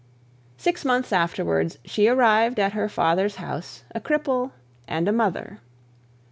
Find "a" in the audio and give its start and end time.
3.93-4.01, 5.07-5.11